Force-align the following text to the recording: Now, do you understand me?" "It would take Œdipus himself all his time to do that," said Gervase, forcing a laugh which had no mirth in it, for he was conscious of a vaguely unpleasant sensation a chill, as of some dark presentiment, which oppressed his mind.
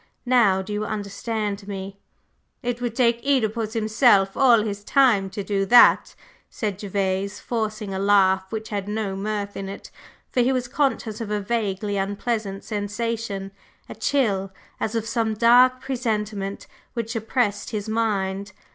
Now, 0.25 0.63
do 0.63 0.73
you 0.73 0.83
understand 0.83 1.67
me?" 1.67 1.99
"It 2.63 2.81
would 2.81 2.95
take 2.95 3.23
Œdipus 3.23 3.73
himself 3.73 4.35
all 4.35 4.63
his 4.63 4.83
time 4.83 5.29
to 5.29 5.43
do 5.43 5.63
that," 5.67 6.15
said 6.49 6.79
Gervase, 6.81 7.39
forcing 7.39 7.93
a 7.93 7.99
laugh 7.99 8.47
which 8.51 8.69
had 8.69 8.87
no 8.87 9.15
mirth 9.15 9.55
in 9.55 9.69
it, 9.69 9.91
for 10.31 10.39
he 10.41 10.51
was 10.51 10.67
conscious 10.67 11.21
of 11.21 11.29
a 11.29 11.39
vaguely 11.39 11.97
unpleasant 11.97 12.63
sensation 12.63 13.51
a 13.87 13.93
chill, 13.93 14.51
as 14.79 14.95
of 14.95 15.05
some 15.07 15.35
dark 15.35 15.81
presentiment, 15.81 16.65
which 16.95 17.15
oppressed 17.15 17.69
his 17.69 17.87
mind. 17.87 18.53